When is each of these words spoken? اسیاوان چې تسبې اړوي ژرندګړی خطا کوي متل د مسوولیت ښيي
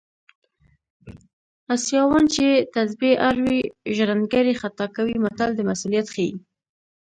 اسیاوان 1.73 2.23
چې 2.35 2.45
تسبې 2.75 3.11
اړوي 3.27 3.59
ژرندګړی 3.95 4.53
خطا 4.61 4.85
کوي 4.95 5.15
متل 5.23 5.49
د 5.55 5.59
مسوولیت 5.69 6.07
ښيي 6.13 6.31